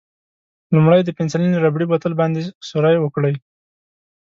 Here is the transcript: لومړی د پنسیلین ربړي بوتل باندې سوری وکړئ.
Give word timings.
لومړی 0.75 1.01
د 1.03 1.09
پنسیلین 1.17 1.53
ربړي 1.65 1.85
بوتل 1.87 2.13
باندې 2.21 2.41
سوری 2.69 2.97
وکړئ. 2.99 3.33